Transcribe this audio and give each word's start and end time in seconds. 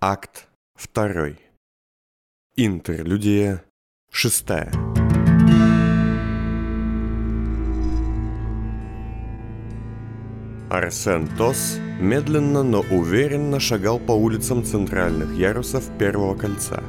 Акт 0.00 0.46
2. 0.94 1.30
Интерлюдия 2.54 3.64
6. 4.12 4.44
Арсен 10.70 11.28
Тос 11.36 11.78
медленно, 11.98 12.62
но 12.62 12.82
уверенно 12.82 13.58
шагал 13.58 13.98
по 13.98 14.12
улицам 14.12 14.62
центральных 14.62 15.36
ярусов 15.36 15.82
Первого 15.98 16.36
кольца. 16.36 16.84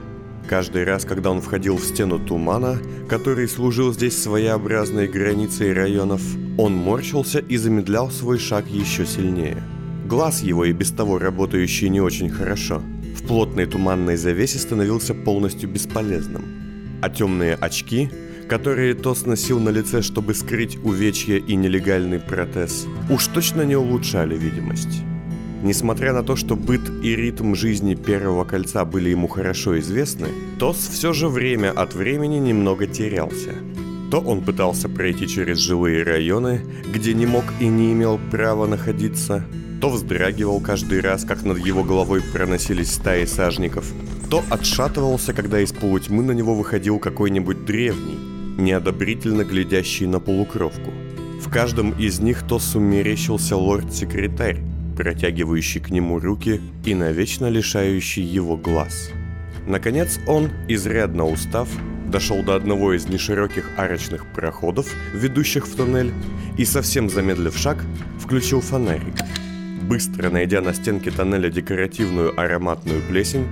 Каждый 0.48 0.84
раз, 0.84 1.04
когда 1.04 1.32
он 1.32 1.42
входил 1.42 1.78
в 1.78 1.84
стену 1.84 2.24
тумана, 2.24 2.78
который 3.10 3.48
служил 3.48 3.92
здесь 3.92 4.22
своеобразной 4.22 5.08
границей 5.08 5.74
районов, 5.74 6.22
он 6.60 6.76
морщился 6.76 7.40
и 7.40 7.58
замедлял 7.58 8.12
свой 8.12 8.38
шаг 8.38 8.68
еще 8.68 9.08
сильнее. 9.08 9.64
Глаз 10.06 10.44
его 10.44 10.66
и 10.66 10.74
без 10.74 10.92
того 10.92 11.18
работающий 11.18 11.90
не 11.90 12.02
очень 12.02 12.30
хорошо– 12.30 12.84
в 13.20 13.24
плотной 13.28 13.66
туманной 13.66 14.16
завесе 14.16 14.60
становился 14.60 15.14
полностью 15.14 15.70
бесполезным. 15.70 17.00
А 17.02 17.10
темные 17.10 17.56
очки, 17.56 18.10
которые 18.48 18.94
Тос 18.94 19.26
носил 19.26 19.60
на 19.60 19.70
лице, 19.70 20.02
чтобы 20.02 20.34
скрыть 20.34 20.78
увечья 20.84 21.38
и 21.38 21.56
нелегальный 21.56 22.20
протез, 22.20 22.88
уж 23.10 23.28
точно 23.28 23.64
не 23.64 23.76
улучшали 23.76 24.38
видимость. 24.38 25.04
Несмотря 25.64 26.14
на 26.14 26.24
то, 26.24 26.38
что 26.38 26.56
быт 26.56 26.82
и 27.04 27.16
ритм 27.16 27.54
жизни 27.54 27.94
Первого 27.94 28.46
Кольца 28.46 28.86
были 28.86 29.10
ему 29.10 29.28
хорошо 29.28 29.78
известны, 29.80 30.30
Тос 30.58 30.78
все 30.78 31.12
же 31.12 31.28
время 31.28 31.72
от 31.72 31.94
времени 31.94 32.38
немного 32.38 32.88
терялся. 32.88 33.54
То 34.10 34.22
он 34.22 34.42
пытался 34.42 34.88
пройти 34.88 35.28
через 35.28 35.58
жилые 35.58 36.04
районы, 36.04 36.62
где 36.94 37.14
не 37.14 37.26
мог 37.26 37.44
и 37.60 37.68
не 37.68 37.92
имел 37.92 38.20
права 38.32 38.66
находиться, 38.68 39.46
то 39.80 39.90
вздрагивал 39.90 40.60
каждый 40.60 41.00
раз, 41.00 41.24
как 41.24 41.44
над 41.44 41.66
его 41.66 41.84
головой 41.84 42.22
проносились 42.22 42.92
стаи 42.92 43.26
сажников, 43.26 43.92
то 44.30 44.44
отшатывался, 44.50 45.34
когда 45.34 45.62
из 45.62 45.72
полутьмы 45.72 46.24
на 46.24 46.32
него 46.32 46.54
выходил 46.54 47.00
какой-нибудь 47.00 47.66
древний, 47.66 48.18
неодобрительно 48.58 49.44
глядящий 49.44 50.06
на 50.06 50.20
полукровку. 50.20 50.92
В 51.42 51.50
каждом 51.50 51.92
из 51.92 52.20
них 52.20 52.46
то 52.48 52.60
сумерещился 52.60 53.56
лорд-секретарь, 53.56 54.62
протягивающий 54.98 55.80
к 55.80 55.90
нему 55.90 56.20
руки 56.20 56.60
и 56.86 56.94
навечно 56.94 57.48
лишающий 57.48 58.24
его 58.24 58.58
глаз. 58.58 59.10
Наконец 59.66 60.20
он, 60.28 60.50
изрядно 60.68 61.26
устав, 61.26 61.70
дошел 62.08 62.44
до 62.44 62.56
одного 62.56 62.94
из 62.94 63.08
нешироких 63.08 63.70
арочных 63.78 64.26
проходов, 64.34 64.94
ведущих 65.14 65.68
в 65.68 65.76
туннель, 65.76 66.12
и 66.58 66.66
совсем 66.66 67.10
замедлив 67.10 67.56
шаг, 67.58 67.78
включил 68.20 68.60
фонарик– 68.60 69.16
Быстро 69.90 70.30
найдя 70.30 70.62
на 70.62 70.72
стенке 70.76 71.10
тоннеля 71.10 71.50
декоративную 71.50 72.40
ароматную 72.40 73.02
плесень, 73.10 73.48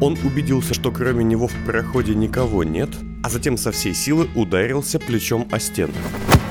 он 0.00 0.18
убедился, 0.24 0.74
что 0.74 0.90
кроме 0.90 1.22
него 1.22 1.46
в 1.46 1.54
проходе 1.64 2.12
никого 2.12 2.64
нет, 2.64 2.88
а 3.22 3.30
затем 3.30 3.56
со 3.56 3.70
всей 3.70 3.94
силы 3.94 4.28
ударился 4.34 4.98
плечом 4.98 5.46
о 5.52 5.60
стену. 5.60 5.92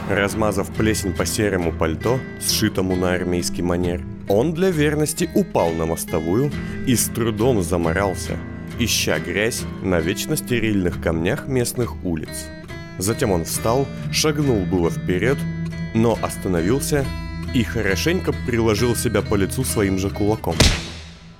Размазав 0.09 0.69
плесень 0.69 1.11
по 1.14 1.25
серому 1.25 1.73
пальто, 1.73 2.17
сшитому 2.39 2.95
на 2.95 3.11
армейский 3.11 3.61
манер, 3.61 4.05
он 4.30 4.53
для 4.53 4.69
верности 4.69 5.30
упал 5.36 5.73
на 5.73 5.86
мостовую 5.86 6.49
и 6.88 6.95
с 6.95 7.08
трудом 7.08 7.61
заморался, 7.61 8.38
ища 8.80 9.20
грязь 9.20 9.64
на 9.83 9.99
вечно 9.99 10.38
стерильных 10.38 11.02
камнях 11.02 11.45
местных 11.49 12.05
улиц. 12.05 12.47
Затем 12.99 13.33
он 13.33 13.44
встал, 13.44 13.86
шагнул 14.14 14.66
было 14.66 14.89
вперед, 14.89 15.38
но 15.94 16.17
остановился 16.22 17.03
и 17.56 17.64
хорошенько 17.64 18.34
приложил 18.45 18.95
себя 18.95 19.22
по 19.22 19.36
лицу 19.36 19.64
своим 19.64 19.98
же 19.98 20.09
кулаком. 20.09 20.56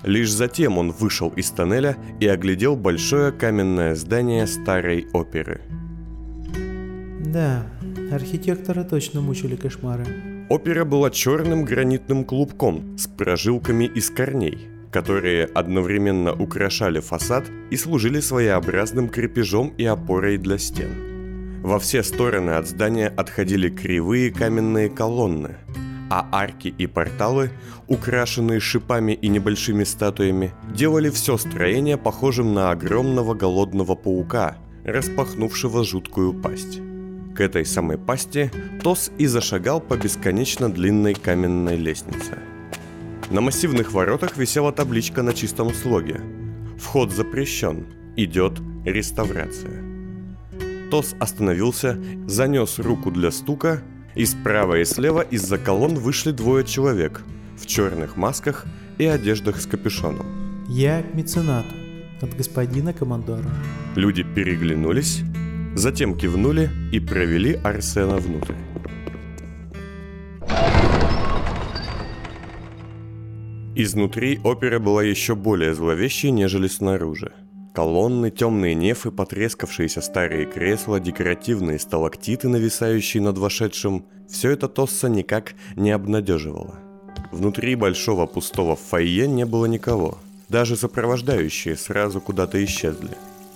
Лишь 0.04 0.32
затем 0.32 0.78
он 0.78 0.92
вышел 0.92 1.30
из 1.30 1.52
тоннеля 1.52 1.98
и 2.22 2.28
оглядел 2.28 2.78
большое 2.78 3.34
каменное 3.34 3.96
здание 3.96 4.48
старой 4.48 5.08
оперы. 5.12 5.62
Да, 7.20 7.66
архитектора 8.12 8.84
точно 8.86 9.20
мучили 9.20 9.58
кошмары. 9.58 10.06
Опера 10.48 10.86
была 10.86 11.10
черным 11.10 11.66
гранитным 11.66 12.24
клубком 12.24 12.98
с 12.98 13.08
прожилками 13.08 13.84
из 13.84 14.10
корней, 14.10 14.70
которые 14.92 15.46
одновременно 15.46 16.32
украшали 16.32 17.02
фасад 17.02 17.46
и 17.72 17.76
служили 17.76 18.22
своеобразным 18.22 19.10
крепежом 19.10 19.74
и 19.78 19.84
опорой 19.84 20.38
для 20.38 20.60
стен. 20.60 21.62
Во 21.62 21.80
все 21.80 22.04
стороны 22.04 22.52
от 22.52 22.68
здания 22.68 23.08
отходили 23.08 23.70
кривые 23.70 24.32
каменные 24.32 24.88
колонны, 24.88 25.58
а 26.10 26.28
арки 26.32 26.68
и 26.68 26.88
порталы, 26.88 27.52
украшенные 27.88 28.60
шипами 28.60 29.14
и 29.14 29.28
небольшими 29.28 29.84
статуями, 29.84 30.54
делали 30.74 31.10
все 31.10 31.38
строение 31.38 31.98
похожим 31.98 32.54
на 32.54 32.72
огромного 32.72 33.34
голодного 33.34 33.96
паука, 33.96 34.58
распахнувшего 34.84 35.84
жуткую 35.84 36.34
пасть. 36.34 36.80
К 37.36 37.42
этой 37.42 37.66
самой 37.66 37.98
пасти 37.98 38.52
Тос 38.82 39.12
и 39.18 39.26
зашагал 39.26 39.82
по 39.82 39.98
бесконечно 39.98 40.72
длинной 40.72 41.16
каменной 41.16 41.76
лестнице. 41.76 42.40
На 43.30 43.42
массивных 43.42 43.92
воротах 43.92 44.38
висела 44.38 44.72
табличка 44.72 45.24
на 45.24 45.34
чистом 45.34 45.74
слоге. 45.74 46.22
Вход 46.80 47.12
запрещен. 47.12 47.88
Идет 48.16 48.62
реставрация. 48.86 49.84
Тос 50.92 51.16
остановился, 51.20 52.00
занес 52.28 52.80
руку 52.80 53.12
для 53.12 53.32
стука 53.32 53.82
и 54.16 54.26
справа 54.26 54.80
и 54.80 54.86
слева 54.86 55.22
из-за 55.22 55.58
колонн 55.58 55.96
вышли 55.96 56.32
двое 56.32 56.66
человек 56.66 57.22
в 57.58 57.66
черных 57.66 58.18
масках 58.18 58.66
и 58.98 59.06
одеждах 59.06 59.60
с 59.60 59.66
капюшоном. 59.66 60.26
Я 60.68 61.04
к 61.04 61.14
меценату 61.14 61.76
от 62.22 62.36
господина 62.36 62.94
командора. 62.94 63.44
Люди 63.96 64.24
переглянулись, 64.24 65.22
затем 65.76 66.18
кивнули 66.18 66.70
и 66.92 67.00
провели 67.00 67.54
Арсена 67.64 68.18
внутрь. 68.18 68.56
Изнутри 73.78 74.40
опера 74.44 74.80
была 74.80 75.04
еще 75.04 75.36
более 75.36 75.74
зловещей, 75.74 76.32
нежели 76.32 76.68
снаружи– 76.68 77.34
Колонны, 77.76 78.32
темные 78.32 78.74
нефы, 78.74 79.12
потрескавшиеся 79.12 80.00
старые 80.00 80.46
кресла, 80.46 81.02
декоративные 81.02 81.78
сталактиты, 81.78 82.48
нависающие 82.48 83.22
над 83.22 83.38
вошедшим– 83.38 84.06
все 84.30 84.52
это 84.52 84.70
Тосса 84.70 85.10
никак 85.10 85.56
не 85.76 85.92
обнадеживало. 85.92 86.80
Внутри 87.34 87.76
большого 87.76 88.28
пустого 88.28 88.78
фойе 88.78 89.28
не 89.28 89.46
было 89.46 89.66
никого. 89.66 90.18
Даже 90.48 90.78
сопровождающие 90.78 91.76
сразу 91.76 92.22
куда-то 92.22 92.64
исчезли. 92.64 93.12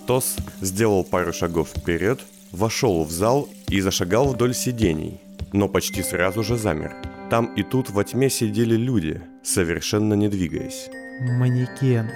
Тос 0.05 0.35
сделал 0.59 1.05
пару 1.05 1.31
шагов 1.31 1.69
вперед, 1.69 2.19
вошел 2.51 3.05
в 3.05 3.11
зал 3.11 3.47
и 3.69 3.79
зашагал 3.79 4.27
вдоль 4.27 4.53
сидений, 4.53 5.21
но 5.53 5.69
почти 5.69 6.03
сразу 6.03 6.43
же 6.43 6.57
замер. 6.57 6.93
Там 7.29 7.53
и 7.55 7.63
тут 7.63 7.89
во 7.89 8.03
тьме 8.03 8.29
сидели 8.29 8.75
люди, 8.75 9.21
совершенно 9.43 10.13
не 10.13 10.27
двигаясь. 10.27 10.89
Манекены. 11.21 12.11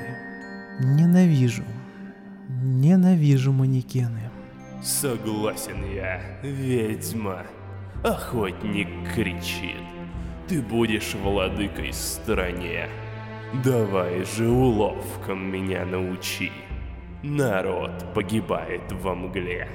Ненавижу. 0.82 1.64
Ненавижу 2.64 3.52
манекены. 3.52 4.32
Согласен 4.82 5.84
я, 5.94 6.22
ведьма. 6.42 7.44
Охотник 8.04 8.88
кричит. 9.14 9.82
Ты 10.48 10.62
будешь 10.62 11.14
владыкой 11.14 11.92
в 11.92 11.96
стране. 11.96 12.88
Давай 13.66 14.24
же 14.24 14.48
уловкам 14.48 15.52
меня 15.52 15.86
научи. 15.86 16.52
Народ 17.22 18.14
погибает 18.14 18.90
во 18.92 19.14
мгле. 19.14 19.68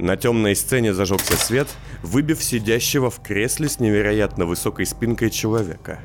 На 0.00 0.16
темной 0.16 0.56
сцене 0.56 0.92
зажегся 0.92 1.36
свет, 1.36 1.68
выбив 2.02 2.42
сидящего 2.42 3.08
в 3.08 3.20
кресле 3.20 3.68
с 3.68 3.78
невероятно 3.78 4.46
высокой 4.46 4.84
спинкой 4.84 5.30
человека. 5.30 6.00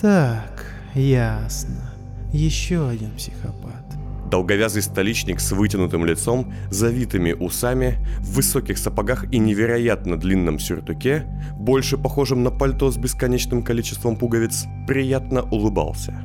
Так, 0.00 0.66
ясно. 0.94 1.94
Еще 2.32 2.88
один 2.88 3.12
психопат. 3.12 4.03
Долговязый 4.34 4.82
столичник 4.82 5.38
с 5.38 5.52
вытянутым 5.52 6.04
лицом, 6.04 6.52
завитыми 6.68 7.34
усами, 7.34 8.04
в 8.18 8.34
высоких 8.34 8.78
сапогах 8.78 9.32
и 9.32 9.38
невероятно 9.38 10.16
длинном 10.16 10.58
сюртуке, 10.58 11.24
больше 11.56 11.96
похожим 11.96 12.42
на 12.42 12.50
пальто 12.50 12.90
с 12.90 12.96
бесконечным 12.96 13.62
количеством 13.62 14.16
пуговиц, 14.16 14.64
приятно 14.88 15.42
улыбался. 15.42 16.20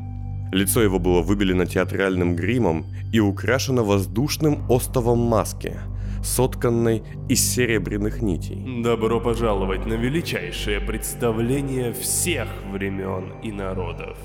Лицо 0.51 0.81
его 0.81 0.97
было 0.97 1.21
выбелено 1.21 1.67
театральным 1.67 2.35
гримом 2.35 2.87
и 3.13 3.19
украшено 3.19 3.83
воздушным 3.83 4.67
остовом 4.71 5.19
маски, 5.19 5.77
сотканной 6.23 7.03
из 7.29 7.47
серебряных 7.47 8.23
нитей. 8.23 8.81
Добро 8.83 9.19
пожаловать 9.19 9.85
на 9.85 9.93
величайшее 9.93 10.79
представление 10.79 11.93
всех 11.93 12.47
времен 12.71 13.33
и 13.43 13.51
народов. 13.51 14.17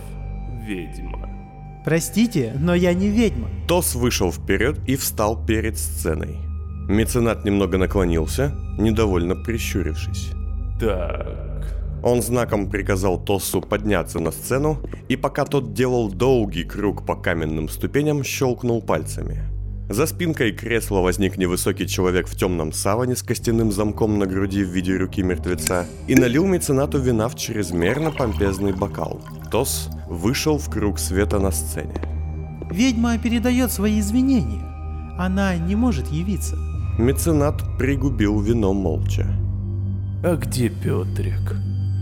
Ведьма. 0.66 1.33
Простите, 1.84 2.54
но 2.58 2.74
я 2.74 2.94
не 2.94 3.08
ведьма. 3.08 3.48
Тос 3.68 3.94
вышел 3.94 4.32
вперед 4.32 4.78
и 4.86 4.96
встал 4.96 5.44
перед 5.44 5.78
сценой. 5.78 6.38
Меценат 6.88 7.44
немного 7.44 7.78
наклонился, 7.78 8.54
недовольно 8.78 9.36
прищурившись. 9.36 10.30
Так, 10.80 11.66
Он 12.02 12.22
знаком 12.22 12.70
приказал 12.70 13.22
Тоссу 13.22 13.60
подняться 13.60 14.18
на 14.18 14.32
сцену, 14.32 14.78
и 15.08 15.16
пока 15.16 15.44
тот 15.44 15.74
делал 15.74 16.10
долгий 16.10 16.64
круг 16.64 17.06
по 17.06 17.16
каменным 17.16 17.68
ступеням, 17.68 18.24
щелкнул 18.24 18.82
пальцами. 18.82 19.53
За 19.94 20.06
спинкой 20.06 20.50
кресла 20.50 20.98
возник 20.98 21.36
невысокий 21.36 21.86
человек 21.86 22.26
в 22.26 22.36
темном 22.36 22.72
саване 22.72 23.14
с 23.14 23.22
костяным 23.22 23.70
замком 23.70 24.18
на 24.18 24.26
груди 24.26 24.64
в 24.64 24.68
виде 24.68 24.96
руки 24.96 25.22
мертвеца 25.22 25.86
и 26.08 26.16
налил 26.16 26.46
меценату 26.46 26.98
вина 26.98 27.28
в 27.28 27.36
чрезмерно 27.36 28.10
помпезный 28.10 28.72
бокал. 28.72 29.20
Тос 29.52 29.88
вышел 30.08 30.58
в 30.58 30.68
круг 30.68 30.98
света 30.98 31.38
на 31.38 31.52
сцене. 31.52 31.94
Ведьма 32.72 33.18
передает 33.18 33.70
свои 33.70 34.00
извинения. 34.00 34.64
Она 35.16 35.54
не 35.54 35.76
может 35.76 36.08
явиться. 36.08 36.56
Меценат 36.98 37.62
пригубил 37.78 38.40
вино 38.40 38.72
молча. 38.72 39.24
А 40.24 40.34
где 40.34 40.70
Петрик? 40.70 41.54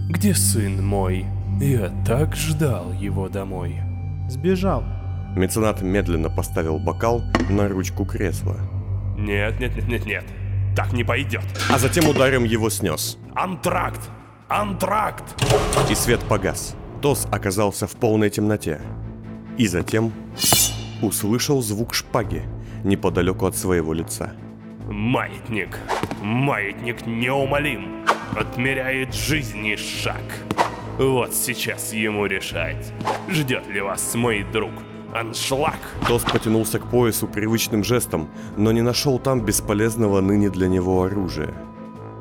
Где 0.08 0.32
сын 0.32 0.82
мой? 0.82 1.26
Я 1.60 1.92
так 2.06 2.36
ждал 2.36 2.90
его 2.94 3.28
домой. 3.28 3.82
Сбежал. 4.30 4.82
Меценат 5.36 5.80
медленно 5.82 6.28
поставил 6.28 6.78
бокал 6.78 7.22
на 7.48 7.68
ручку 7.68 8.04
кресла. 8.04 8.56
Нет, 9.16 9.58
нет, 9.60 9.74
нет, 9.76 9.88
нет, 9.88 10.06
нет. 10.06 10.24
Так 10.76 10.92
не 10.92 11.04
пойдет. 11.04 11.44
А 11.70 11.78
затем 11.78 12.08
ударом 12.08 12.44
его 12.44 12.70
снес. 12.70 13.18
Антракт! 13.34 14.00
Антракт! 14.48 15.24
И 15.90 15.94
свет 15.94 16.20
погас. 16.28 16.76
Тос 17.00 17.26
оказался 17.30 17.86
в 17.86 17.92
полной 17.92 18.30
темноте. 18.30 18.80
И 19.58 19.66
затем 19.66 20.12
услышал 21.02 21.62
звук 21.62 21.94
шпаги 21.94 22.42
неподалеку 22.84 23.46
от 23.46 23.56
своего 23.56 23.92
лица. 23.92 24.32
Маятник. 24.88 25.78
Маятник 26.22 27.06
неумолим. 27.06 28.04
Отмеряет 28.36 29.14
жизни 29.14 29.76
шаг. 29.76 30.22
Вот 30.98 31.34
сейчас 31.34 31.92
ему 31.92 32.26
решать, 32.26 32.92
ждет 33.28 33.66
ли 33.68 33.80
вас 33.80 34.14
мой 34.14 34.44
друг. 34.52 34.72
Аншлаг. 35.12 35.78
Тос 36.08 36.22
потянулся 36.22 36.78
к 36.78 36.86
поясу 36.86 37.26
привычным 37.28 37.84
жестом, 37.84 38.28
но 38.56 38.72
не 38.72 38.82
нашел 38.82 39.18
там 39.18 39.44
бесполезного 39.44 40.20
ныне 40.20 40.50
для 40.50 40.68
него 40.68 41.02
оружия. 41.02 41.54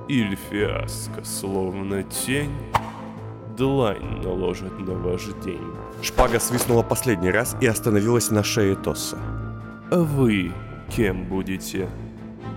Иль 0.08 0.38
фиаско, 0.50 1.24
словно 1.24 2.04
тень, 2.04 2.52
длань 3.58 4.22
наложит 4.22 4.78
на 4.80 4.94
ваш 4.94 5.24
день. 5.46 5.62
Шпага 6.02 6.40
свистнула 6.40 6.84
последний 6.84 7.32
раз 7.32 7.56
и 7.62 7.68
остановилась 7.68 8.30
на 8.30 8.44
шее 8.44 8.76
Тосса. 8.76 9.18
А 9.90 10.00
вы 10.00 10.52
кем 10.94 11.26
будете? 11.26 11.88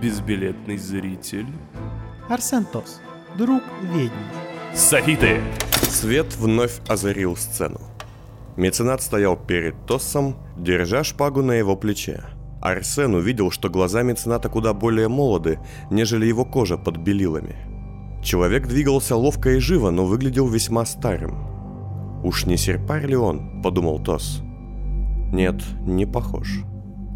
Безбилетный 0.01 0.77
зритель? 0.77 1.47
Арсен 2.27 2.65
Тос, 2.65 2.99
друг 3.37 3.63
ведьмы. 3.81 4.11
Софиты! 4.73 5.41
Свет 5.89 6.35
вновь 6.35 6.81
озарил 6.89 7.37
сцену. 7.37 7.79
Меценат 8.57 9.01
стоял 9.01 9.35
перед 9.35 9.85
Тоссом, 9.85 10.35
держа 10.57 11.03
шпагу 11.03 11.41
на 11.41 11.53
его 11.53 11.75
плече. 11.75 12.23
Арсен 12.61 13.13
увидел, 13.13 13.51
что 13.51 13.69
глаза 13.69 14.01
мецената 14.01 14.49
куда 14.49 14.73
более 14.73 15.07
молоды, 15.07 15.59
нежели 15.91 16.25
его 16.25 16.45
кожа 16.45 16.77
под 16.77 16.97
белилами. 16.97 17.55
Человек 18.23 18.67
двигался 18.67 19.15
ловко 19.15 19.51
и 19.51 19.59
живо, 19.59 19.91
но 19.91 20.05
выглядел 20.05 20.47
весьма 20.47 20.85
старым. 20.85 21.37
«Уж 22.23 22.45
не 22.45 22.57
серпарь 22.57 23.05
ли 23.05 23.15
он?»– 23.15 23.61
подумал 23.63 23.99
Тосс. 23.99 24.41
Нет, 25.31 25.61
не 25.81 26.05
похож. 26.05 26.61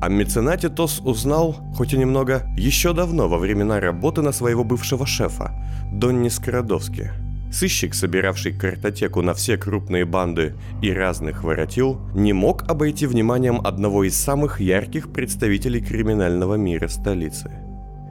О 0.02 0.10
меценате 0.10 0.70
Тос 0.70 1.00
узнал, 1.00 1.56
хоть 1.76 1.94
и 1.94 1.98
немного, 1.98 2.44
еще 2.58 2.94
давно, 2.94 3.28
во 3.28 3.38
времена 3.38 3.80
работы 3.80 4.22
на 4.22 4.32
своего 4.32 4.64
бывшего 4.64 5.06
шефа, 5.06 5.52
Донни 5.92 6.30
Скородовски– 6.30 7.12
Сыщик, 7.52 7.96
собиравший 7.96 8.54
картотеку 8.54 9.22
на 9.22 9.34
все 9.34 9.58
крупные 9.58 10.06
банды 10.06 10.56
и 10.84 10.92
разных 10.94 11.44
воротил, 11.44 12.00
не 12.14 12.32
мог 12.32 12.64
обойти 12.70 13.08
вниманием 13.08 13.66
одного 13.66 14.04
из 14.04 14.16
самых 14.16 14.62
ярких 14.62 15.12
представителей 15.12 15.82
криминального 15.82 16.56
мира 16.56 16.88
столицы. 16.88 17.52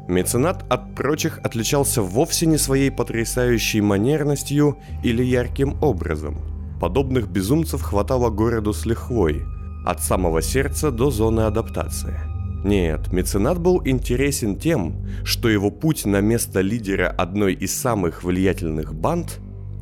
Меценат 0.09 0.65
от 0.69 0.95
прочих 0.95 1.39
отличался 1.45 2.03
вовсе 2.03 2.47
не 2.47 2.59
своей 2.59 2.91
потрясающей 2.91 3.81
манерностью 3.81 4.79
или 5.05 5.23
ярким 5.23 5.77
образом. 5.83 6.39
Подобных 6.81 7.29
безумцев 7.29 7.83
хватало 7.83 8.31
городу 8.31 8.73
с 8.73 8.87
лихвой, 8.87 9.43
от 9.85 10.03
самого 10.03 10.43
сердца 10.43 10.91
до 10.91 11.11
зоны 11.11 11.43
адаптации– 11.43 12.19
нет, 12.65 13.13
меценат 13.13 13.59
был 13.61 13.83
интересен 13.85 14.57
тем, 14.57 15.07
что 15.25 15.49
его 15.49 15.71
путь 15.71 16.05
на 16.07 16.21
место 16.21 16.61
лидера 16.61 17.09
одной 17.09 17.55
из 17.55 17.75
самых 17.75 18.25
влиятельных 18.25 18.95
банд 18.95 19.41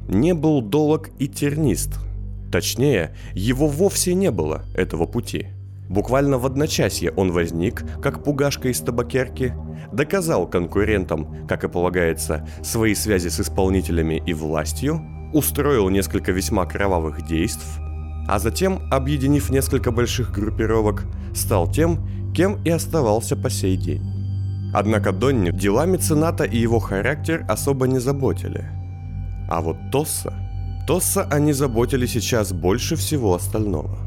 не 0.08 0.34
был 0.34 0.60
долг 0.60 1.10
и 1.18 1.26
тернист. 1.26 1.98
Точнее, 2.52 3.16
его 3.34 3.66
вовсе 3.66 4.14
не 4.14 4.30
было, 4.30 4.62
этого 4.74 5.06
пути. 5.06 5.48
Буквально 5.88 6.38
в 6.38 6.46
одночасье 6.46 7.12
он 7.12 7.32
возник, 7.32 7.82
как 8.02 8.24
пугашка 8.24 8.68
из 8.68 8.80
табакерки, 8.80 9.54
доказал 9.92 10.46
конкурентам, 10.46 11.46
как 11.46 11.64
и 11.64 11.68
полагается, 11.68 12.46
свои 12.62 12.94
связи 12.94 13.28
с 13.28 13.40
исполнителями 13.40 14.22
и 14.26 14.34
властью, 14.34 15.00
устроил 15.32 15.88
несколько 15.88 16.32
весьма 16.32 16.66
кровавых 16.66 17.26
действий, 17.26 17.82
а 18.28 18.38
затем, 18.38 18.82
объединив 18.90 19.50
несколько 19.50 19.92
больших 19.92 20.32
группировок, 20.32 21.04
стал 21.34 21.70
тем, 21.70 22.08
кем 22.36 22.58
и 22.64 22.70
оставался 22.70 23.36
по 23.36 23.50
сей 23.50 23.76
день. 23.76 24.02
Однако 24.74 25.12
Донни 25.12 25.50
дела 25.52 25.86
мецената 25.86 26.44
и 26.44 26.58
его 26.58 26.80
характер 26.80 27.46
особо 27.48 27.86
не 27.86 27.98
заботили. 27.98 28.64
А 29.48 29.60
вот 29.60 29.76
Тосса... 29.90 30.34
Тосса 30.86 31.26
они 31.32 31.52
заботили 31.52 32.06
сейчас 32.06 32.52
больше 32.52 32.94
всего 32.94 33.34
остального. 33.34 33.98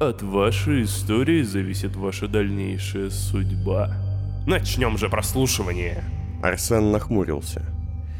От 0.00 0.22
вашей 0.22 0.82
истории 0.82 1.42
зависит 1.42 1.96
ваша 1.96 2.28
дальнейшая 2.28 3.10
судьба. 3.10 3.90
Начнем 4.46 4.98
же 4.98 5.08
прослушивание. 5.08 6.04
Арсен 6.42 6.92
нахмурился. 6.92 7.62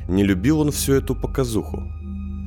Не 0.09 0.25
любил 0.25 0.61
он 0.61 0.71
всю 0.71 0.95
эту 0.95 1.15
показуху. 1.15 1.83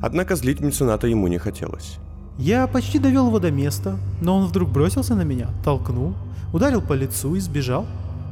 Однако 0.01 0.35
злить 0.35 0.61
мецената 0.61 1.07
ему 1.07 1.27
не 1.27 1.37
хотелось. 1.37 1.99
Я 2.37 2.65
почти 2.67 2.99
довел 2.99 3.27
его 3.27 3.39
до 3.39 3.51
места, 3.51 3.97
но 4.21 4.37
он 4.37 4.47
вдруг 4.47 4.71
бросился 4.71 5.13
на 5.15 5.21
меня, 5.21 5.49
толкнул, 5.63 6.15
ударил 6.53 6.81
по 6.81 6.93
лицу 6.93 7.35
и 7.35 7.39
сбежал. 7.39 7.85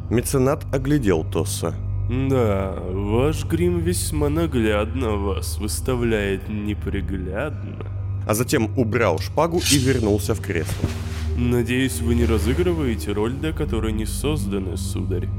Меценат 0.09 0.65
оглядел 0.73 1.23
Тосса. 1.23 1.75
Да, 2.09 2.75
ваш 2.91 3.45
грим 3.45 3.79
весьма 3.79 4.29
наглядно 4.29 5.11
вас 5.11 5.59
выставляет 5.59 6.49
неприглядно. 6.49 7.85
А 8.27 8.33
затем 8.33 8.71
убрал 8.77 9.19
шпагу 9.19 9.61
и 9.71 9.77
вернулся 9.77 10.33
в 10.33 10.41
кресло. 10.41 10.89
Надеюсь, 11.37 12.01
вы 12.01 12.15
не 12.15 12.25
разыгрываете 12.25 13.11
роль, 13.11 13.33
для 13.33 13.53
которой 13.53 13.93
не 13.93 14.07
созданы, 14.07 14.75
сударь. 14.75 15.29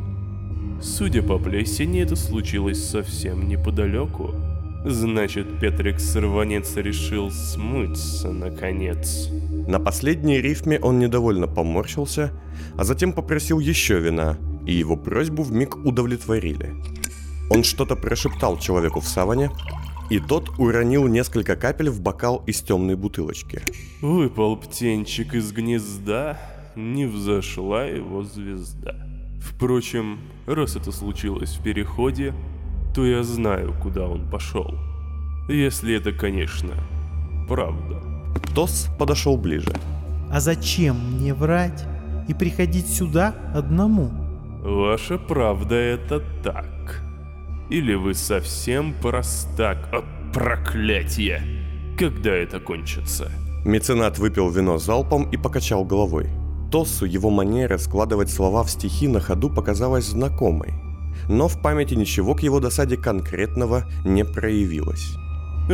Судя 0.80 1.22
по 1.22 1.38
плесени, 1.38 2.02
это 2.02 2.14
случилось 2.14 2.88
совсем 2.88 3.48
неподалеку. 3.48 4.34
Значит, 4.84 5.60
Петрик 5.60 6.00
Сорванец 6.00 6.74
решил 6.76 7.30
смыться, 7.30 8.32
наконец. 8.32 9.28
На 9.68 9.78
последней 9.78 10.40
рифме 10.40 10.80
он 10.80 10.98
недовольно 10.98 11.46
поморщился, 11.46 12.32
а 12.76 12.84
затем 12.84 13.12
попросил 13.12 13.60
еще 13.60 14.00
вина, 14.00 14.38
и 14.66 14.72
его 14.72 14.96
просьбу 14.96 15.42
вмиг 15.42 15.76
удовлетворили. 15.76 16.74
Он 17.50 17.62
что-то 17.62 17.94
прошептал 17.94 18.58
человеку 18.58 19.00
в 19.00 19.06
саване, 19.06 19.50
и 20.08 20.18
тот 20.18 20.48
уронил 20.58 21.06
несколько 21.08 21.56
капель 21.56 21.90
в 21.90 22.00
бокал 22.00 22.42
из 22.46 22.62
темной 22.62 22.96
бутылочки. 22.96 23.60
Выпал 24.00 24.56
птенчик 24.56 25.34
из 25.34 25.52
гнезда, 25.52 26.38
не 26.74 27.04
взошла 27.04 27.84
его 27.84 28.22
звезда. 28.22 28.96
Впрочем, 29.40 30.20
раз 30.46 30.76
это 30.76 30.90
случилось 30.90 31.50
в 31.50 31.62
переходе, 31.62 32.34
то 32.94 33.04
я 33.06 33.22
знаю, 33.22 33.74
куда 33.80 34.06
он 34.06 34.28
пошел. 34.28 34.74
Если 35.48 35.94
это, 35.94 36.12
конечно, 36.12 36.74
правда. 37.48 38.00
Тос 38.54 38.88
подошел 38.98 39.36
ближе. 39.36 39.72
А 40.30 40.40
зачем 40.40 40.96
мне 41.14 41.34
врать 41.34 41.84
и 42.28 42.34
приходить 42.34 42.88
сюда 42.88 43.34
одному? 43.54 44.10
Ваша 44.62 45.18
правда 45.18 45.74
это 45.74 46.22
так. 46.42 47.02
Или 47.70 47.94
вы 47.94 48.14
совсем 48.14 48.94
простак? 49.00 49.88
О, 49.92 50.04
проклятие! 50.32 51.42
Когда 51.98 52.30
это 52.30 52.60
кончится? 52.60 53.30
Меценат 53.64 54.18
выпил 54.18 54.50
вино 54.50 54.78
залпом 54.78 55.28
и 55.30 55.36
покачал 55.36 55.84
головой. 55.84 56.28
Тоссу 56.70 57.04
его 57.04 57.30
манера 57.30 57.78
складывать 57.78 58.30
слова 58.30 58.62
в 58.62 58.70
стихи 58.70 59.08
на 59.08 59.20
ходу 59.20 59.50
показалась 59.50 60.06
знакомой 60.06 60.89
но 61.28 61.48
в 61.48 61.60
памяти 61.60 61.94
ничего 61.94 62.34
к 62.34 62.42
его 62.42 62.60
досаде 62.60 62.96
конкретного 62.96 63.84
не 64.04 64.24
проявилось. 64.24 65.16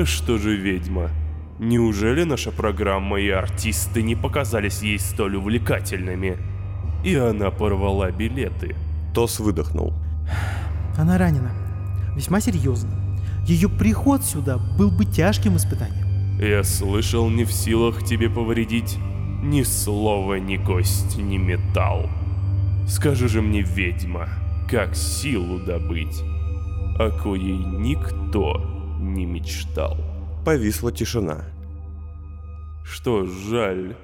Что 0.05 0.39
же 0.39 0.57
ведьма? 0.57 1.11
Неужели 1.59 2.25
наша 2.25 2.51
программа 2.51 3.19
и 3.19 3.31
артисты 3.31 4.03
не 4.03 4.15
показались 4.15 4.83
ей 4.83 4.99
столь 4.99 5.37
увлекательными? 5.37 6.37
И 7.03 7.15
она 7.15 7.51
порвала 7.51 8.11
билеты. 8.11 8.77
Тос 9.15 9.41
выдохнул. 9.41 9.95
Она 10.99 11.17
ранена. 11.17 11.53
Весьма 12.15 12.41
серьезно. 12.41 12.91
Ее 13.47 13.69
приход 13.69 14.25
сюда 14.25 14.59
был 14.59 14.91
бы 14.91 15.05
тяжким 15.05 15.57
испытанием. 15.57 16.07
Я 16.41 16.65
слышал, 16.65 17.31
не 17.31 17.45
в 17.45 17.53
силах 17.53 18.05
тебе 18.05 18.29
повредить 18.29 18.99
ни 19.43 19.63
слова, 19.63 20.35
ни 20.35 20.57
кость, 20.57 21.17
ни 21.17 21.39
металл. 21.39 22.11
Скажи 22.89 23.29
же 23.29 23.41
мне, 23.41 23.63
ведьма, 23.63 24.29
как 24.71 24.97
силу 24.97 25.61
добыть, 25.61 26.23
о 26.99 27.11
коей 27.11 27.57
никто 27.57 28.61
не 28.99 29.25
мечтал. 29.25 29.97
Повисла 30.45 30.91
тишина. 30.91 31.45
Что 32.85 33.27
жаль, 33.27 33.97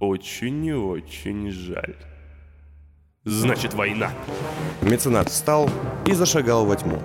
очень 0.00 0.64
и 0.66 0.72
очень 0.72 1.50
жаль. 1.50 1.94
Значит, 3.24 3.74
война. 3.74 4.10
Меценат 4.80 5.28
встал 5.28 5.70
и 6.06 6.12
зашагал 6.12 6.66
во 6.66 6.74
тьму. 6.74 7.00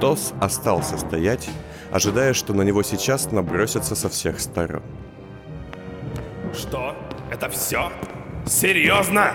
Тос 0.00 0.34
остался 0.40 0.98
стоять, 0.98 1.48
ожидая, 1.92 2.32
что 2.32 2.54
на 2.54 2.62
него 2.62 2.82
сейчас 2.82 3.30
набросятся 3.30 3.94
со 3.94 4.08
всех 4.08 4.40
сторон. 4.40 4.82
Что? 6.52 6.96
Это 7.30 7.48
все? 7.48 7.92
Серьезно? 8.46 9.32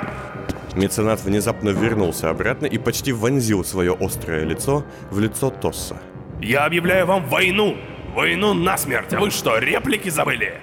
Меценат 0.75 1.21
внезапно 1.21 1.69
вернулся 1.69 2.29
обратно 2.29 2.65
и 2.65 2.77
почти 2.77 3.11
вонзил 3.11 3.63
свое 3.63 3.95
острое 3.99 4.45
лицо 4.45 4.85
в 5.09 5.19
лицо 5.19 5.49
Тосса. 5.49 5.97
Я 6.41 6.65
объявляю 6.65 7.05
вам 7.05 7.27
войну! 7.27 7.77
Войну 8.15 8.53
насмерть! 8.53 9.13
А 9.13 9.19
вы 9.19 9.31
что, 9.31 9.57
реплики 9.57 10.09
забыли? 10.09 10.53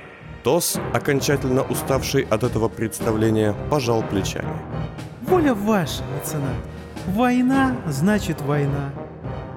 Тос, 0.42 0.78
окончательно 0.92 1.62
уставший 1.62 2.22
от 2.22 2.42
этого 2.42 2.68
представления, 2.68 3.54
пожал 3.70 4.02
плечами. 4.02 4.48
Воля 5.22 5.54
ваша, 5.54 6.02
меценат. 6.14 6.56
Война 7.08 7.76
значит 7.86 8.40
война. 8.40 8.92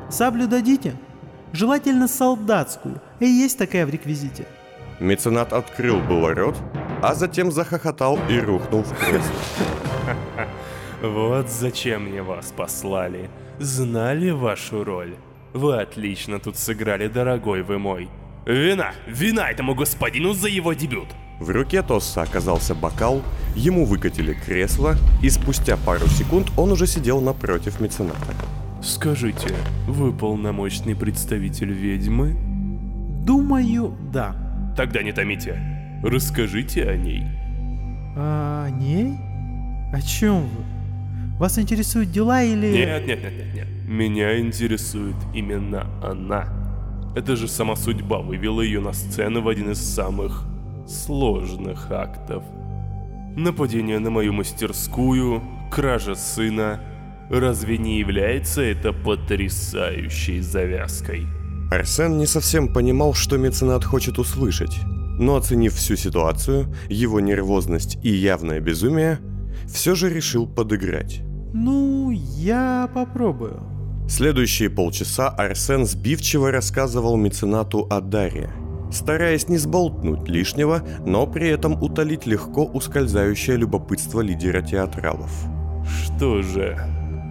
Саблю 0.10 0.48
дадите? 0.48 0.94
Желательно 1.54 2.08
солдатскую. 2.08 3.02
И 3.20 3.26
есть 3.26 3.58
такая 3.58 3.86
в 3.86 3.90
реквизите. 3.90 4.46
Меценат 5.00 5.54
открыл 5.54 6.00
было 6.00 6.34
рот, 6.34 6.56
а 7.02 7.16
затем 7.16 7.52
захохотал 7.52 8.20
и 8.30 8.40
рухнул 8.40 8.84
в 8.84 8.94
кресло. 8.98 9.36
Вот 11.02 11.50
зачем 11.50 12.04
мне 12.04 12.22
вас 12.22 12.54
послали. 12.56 13.30
Знали 13.60 14.30
вашу 14.30 14.84
роль. 14.84 15.16
Вы 15.54 15.82
отлично 15.82 16.40
тут 16.40 16.58
сыграли, 16.58 17.08
дорогой 17.08 17.64
вы 17.64 17.80
мой. 17.80 18.08
Вина! 18.46 18.92
Вина 19.08 19.50
этому 19.50 19.76
господину 19.76 20.34
за 20.34 20.48
его 20.48 20.74
дебют! 20.74 21.08
В 21.40 21.50
руке 21.50 21.82
Тосса 21.82 22.22
оказался 22.22 22.76
бокал, 22.76 23.24
ему 23.56 23.86
выкатили 23.86 24.34
кресло, 24.34 24.96
и 25.24 25.30
спустя 25.30 25.76
пару 25.76 26.08
секунд 26.08 26.52
он 26.56 26.72
уже 26.72 26.86
сидел 26.86 27.20
напротив 27.20 27.80
мецената. 27.80 28.36
Скажите, 28.84 29.56
вы 29.88 30.14
полномочный 30.14 30.96
представитель 30.96 31.72
ведьмы? 31.72 32.36
Думаю, 33.26 33.98
да. 34.12 34.36
Тогда 34.78 35.04
не 35.04 35.12
томите. 35.12 35.60
Расскажите 36.04 36.88
о 36.88 36.96
ней. 36.96 37.24
А 38.16 38.66
о 38.66 38.70
ней? 38.70 39.18
О 39.92 40.02
чем 40.02 40.44
вы? 40.44 40.64
Вас 41.38 41.58
интересуют 41.58 42.12
дела 42.12 42.44
или... 42.44 42.72
Нет, 42.72 43.08
нет, 43.08 43.22
нет, 43.24 43.34
нет, 43.34 43.54
нет. 43.54 43.68
Меня 43.88 44.40
интересует 44.40 45.16
именно 45.34 45.88
она. 46.04 46.48
Это 47.16 47.36
же 47.36 47.48
сама 47.48 47.76
судьба 47.76 48.20
вывела 48.20 48.62
ее 48.62 48.80
на 48.80 48.94
сцену 48.94 49.42
в 49.42 49.50
один 49.50 49.72
из 49.72 49.80
самых 49.80 50.46
сложных 50.88 51.92
актов. 51.92 52.44
Нападение 53.36 54.00
на 54.00 54.10
мою 54.10 54.34
мастерскую, 54.34 55.42
кража 55.72 56.16
сына. 56.16 56.80
Разве 57.30 57.78
не 57.78 58.00
является 58.00 58.62
это 58.62 58.94
потрясающей 58.94 60.42
завязкой? 60.42 61.28
Арсен 61.72 62.18
не 62.18 62.28
совсем 62.28 62.72
понимал, 62.72 63.14
что 63.14 63.38
меценат 63.38 63.84
хочет 63.84 64.20
услышать, 64.20 64.78
но 65.18 65.38
оценив 65.38 65.74
всю 65.74 65.96
ситуацию, 65.96 66.74
его 66.90 67.20
нервозность 67.20 67.98
и 68.04 68.10
явное 68.10 68.60
безумие, 68.60 69.20
все 69.72 69.96
же 69.96 70.10
решил 70.10 70.48
подыграть. 70.48 71.22
Ну, 71.54 72.12
я 72.12 72.90
попробую. 72.94 73.62
Следующие 74.08 74.70
полчаса 74.70 75.30
Арсен 75.30 75.86
сбивчиво 75.86 76.52
рассказывал 76.52 77.16
меценату 77.18 77.88
о 77.90 78.02
Даре, 78.02 78.50
стараясь 78.92 79.48
не 79.48 79.58
сболтнуть 79.58 80.28
лишнего, 80.28 80.84
но 81.06 81.26
при 81.28 81.48
этом 81.48 81.82
утолить 81.82 82.26
легко 82.26 82.66
ускользающее 82.66 83.56
любопытство 83.56 84.22
лидера 84.22 84.62
театралов. 84.62 85.32
Что 85.86 86.42
же, 86.42 86.78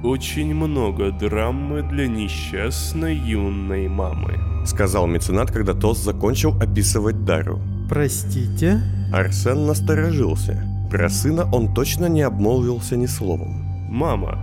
очень 0.02 0.54
много 0.54 1.12
драмы 1.12 1.82
для 1.82 2.08
несчастной 2.08 3.14
юной 3.14 3.88
мамы. 3.88 4.38
Сказал 4.64 5.06
меценат, 5.06 5.50
когда 5.50 5.74
Тос 5.74 5.98
закончил 5.98 6.56
описывать 6.60 7.24
Дару. 7.24 7.60
Простите? 7.88 8.80
Арсен 9.12 9.66
насторожился. 9.66 10.69
Про 10.90 11.08
сына 11.08 11.48
он 11.52 11.72
точно 11.72 12.06
не 12.06 12.22
обмолвился 12.22 12.96
ни 12.96 13.06
словом. 13.06 13.62
Мама, 13.88 14.38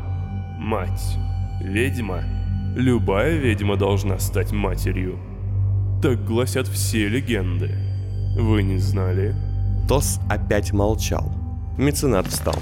мать, 0.57 1.17
ведьма. 1.61 2.23
Любая 2.73 3.37
ведьма 3.37 3.75
должна 3.75 4.17
стать 4.17 4.53
матерью. 4.53 5.19
Так 6.01 6.23
гласят 6.23 6.67
все 6.67 7.09
легенды. 7.09 7.75
Вы 8.39 8.63
не 8.63 8.77
знали? 8.77 9.35
Тос 9.89 10.21
опять 10.29 10.71
молчал. 10.71 11.33
Меценат 11.77 12.27
встал. 12.27 12.55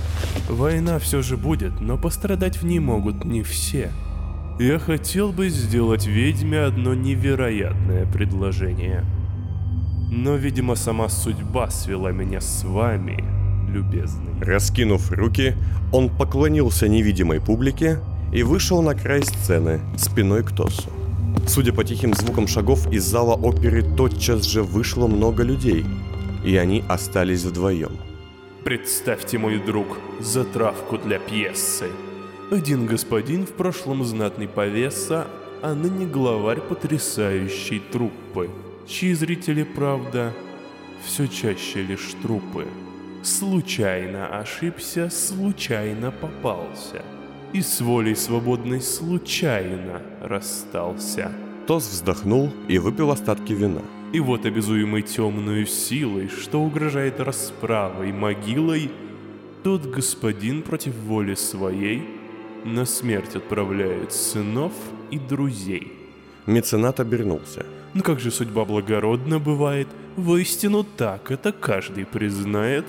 Война 0.49 0.97
все 0.97 1.21
же 1.21 1.37
будет, 1.37 1.79
но 1.79 1.97
пострадать 1.97 2.57
в 2.57 2.65
ней 2.65 2.79
могут 2.79 3.23
не 3.23 3.43
все. 3.43 3.91
Я 4.59 4.79
хотел 4.79 5.31
бы 5.31 5.49
сделать 5.49 6.07
ведьме 6.07 6.61
одно 6.61 6.95
невероятное 6.95 8.05
предложение. 8.05 9.03
Но, 10.09 10.35
видимо, 10.35 10.75
сама 10.75 11.07
судьба 11.09 11.69
свела 11.69 12.11
меня 12.11 12.41
с 12.41 12.63
вами, 12.63 13.23
любезный. 13.75 14.33
Раскинув 14.41 15.11
руки, 15.11 15.55
он 15.91 16.09
поклонился 16.09 16.87
невидимой 16.87 17.39
публике 17.39 17.99
и 18.33 18.43
вышел 18.43 18.81
на 18.81 18.95
край 18.95 19.23
сцены, 19.23 19.81
спиной 19.97 20.43
к 20.43 20.51
Тосу. 20.51 20.89
Судя 21.47 21.73
по 21.73 21.83
тихим 21.83 22.13
звукам 22.13 22.47
шагов, 22.47 22.91
из 22.91 23.03
зала 23.03 23.35
оперы 23.35 23.83
тотчас 23.83 24.43
же 24.45 24.63
вышло 24.63 25.07
много 25.07 25.43
людей, 25.43 25.85
и 26.43 26.57
они 26.57 26.83
остались 26.87 27.43
вдвоем. 27.43 27.91
Представьте, 28.63 29.37
мой 29.37 29.59
друг, 29.59 29.99
затравку 30.19 30.97
для 30.97 31.19
пьесы. 31.19 31.89
Один 32.51 32.87
господин 32.87 33.45
в 33.45 33.51
прошлом 33.51 34.03
знатный 34.03 34.47
повеса, 34.47 35.27
а 35.61 35.75
ныне 35.75 36.05
главарь 36.05 36.61
потрясающей 36.61 37.79
труппы, 37.79 38.49
чьи 38.87 39.13
зрители, 39.13 39.63
правда, 39.63 40.33
все 41.05 41.27
чаще 41.27 41.83
лишь 41.83 42.13
трупы. 42.21 42.65
Случайно 43.25 44.27
ошибся, 44.27 45.09
случайно 45.09 46.11
попался. 46.11 47.01
И 47.53 47.61
с 47.63 47.81
волей 47.81 48.13
свободной 48.13 48.81
случайно 48.81 50.03
расстался. 50.21 51.31
Тос 51.65 51.89
вздохнул 51.89 52.51
и 52.67 52.77
выпил 52.77 53.09
остатки 53.09 53.51
вина. 53.51 53.81
И 54.13 54.19
вот 54.19 54.45
обезуемый 54.45 55.01
темную 55.01 55.65
силой, 55.65 56.27
что 56.27 56.61
угрожает 56.61 57.19
расправой, 57.19 58.11
могилой, 58.11 58.91
тот 59.63 59.87
господин 59.87 60.61
против 60.61 60.93
воли 60.93 61.33
своей 61.33 62.07
на 62.63 62.85
смерть 62.85 63.35
отправляет 63.35 64.13
сынов 64.13 64.73
и 65.09 65.17
друзей. 65.17 65.91
Меценат 66.45 66.99
обернулся. 66.99 67.65
Ну 67.95 68.03
как 68.03 68.19
же 68.19 68.29
судьба 68.29 68.65
благородна 68.65 69.39
бывает, 69.39 69.87
воистину 70.15 70.83
так 70.83 71.31
это 71.31 71.51
каждый 71.51 72.05
признает. 72.05 72.85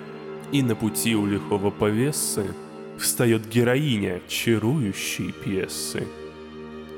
И 0.52 0.62
на 0.62 0.74
пути 0.74 1.14
у 1.16 1.26
лихого 1.26 1.70
повесы 1.70 2.54
встает 2.98 3.48
героиня 3.48 4.20
чарующей 4.28 5.32
пьесы. 5.32 6.06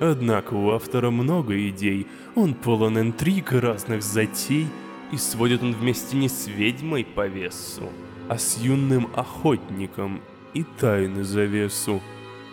Однако 0.01 0.55
у 0.55 0.71
автора 0.71 1.11
много 1.11 1.69
идей, 1.69 2.07
он 2.37 2.55
полон 2.55 2.99
интриг 3.01 3.53
и 3.53 3.57
разных 3.57 4.03
затей, 4.03 4.67
и 5.13 5.17
сводит 5.17 5.63
он 5.63 5.73
вместе 5.73 6.17
не 6.17 6.29
с 6.29 6.47
ведьмой 6.47 7.05
по 7.05 7.27
весу, 7.27 7.89
а 8.29 8.39
с 8.39 8.59
юным 8.59 9.09
охотником 9.15 10.21
и 10.55 10.65
тайны 10.79 11.25
завесу 11.25 12.01